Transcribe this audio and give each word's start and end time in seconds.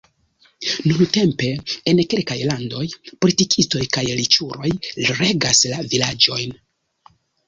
Nuntempe 0.91 1.49
en 1.91 1.99
kelkaj 2.13 2.37
landoj 2.51 2.85
politikistoj 3.25 3.81
kaj 3.97 4.05
riĉuloj 4.21 4.71
regas 5.21 5.61
la 5.75 5.83
vilaĝojn. 5.93 6.57